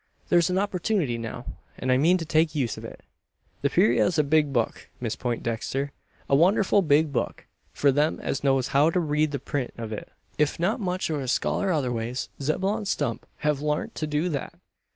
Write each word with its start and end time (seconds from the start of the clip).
Thur's 0.29 0.49
a 0.49 0.57
opportunity 0.57 1.19
now; 1.19 1.45
an 1.77 1.91
I 1.91 1.97
mean 1.99 2.17
to 2.17 2.25
make 2.35 2.55
use 2.55 2.75
o' 2.75 2.81
it. 2.81 3.03
The 3.61 3.69
purayra's 3.69 4.17
a 4.17 4.23
big 4.23 4.51
book, 4.51 4.89
Miss 4.99 5.15
Peintdexter 5.15 5.91
a 6.27 6.35
wonderful 6.35 6.81
big 6.81 7.13
book 7.13 7.45
for 7.71 7.91
them 7.91 8.19
as 8.19 8.43
knows 8.43 8.69
how 8.69 8.89
to 8.89 8.99
read 8.99 9.29
the 9.29 9.37
print 9.37 9.75
o't. 9.77 10.07
If 10.39 10.59
not 10.59 10.79
much 10.79 11.11
o' 11.11 11.19
a 11.19 11.27
scholar 11.27 11.69
otherways, 11.71 12.29
Zeb'lon 12.41 12.85
Stump 12.87 13.27
hev 13.45 13.59
larnt 13.59 13.93
to 13.93 14.07
do 14.07 14.27
thet. 14.31 14.53